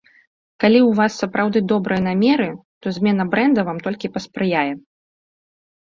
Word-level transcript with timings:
Калі 0.61 0.79
ў 0.83 0.91
вас 0.99 1.11
сапраўды 1.23 1.59
добрыя 1.73 2.01
намеры, 2.09 2.49
то 2.85 2.95
змена 2.97 3.23
брэнда 3.35 3.61
вам 3.69 3.77
толькі 3.89 4.13
паспрыяе. 4.17 4.69